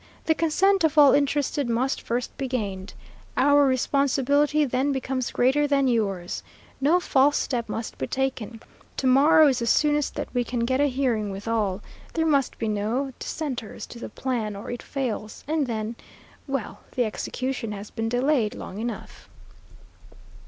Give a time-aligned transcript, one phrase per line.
[0.25, 2.95] The consent of all interested must first be gained.
[3.37, 6.41] Our responsibility then becomes greater than yours.
[6.81, 8.63] No false step must be taken.
[8.97, 11.83] To morrow is the soonest that we can get a hearing with all.
[12.15, 15.95] There must be no dissenters to the plan or it fails, and then
[16.47, 19.29] well, the execution has been delayed long enough."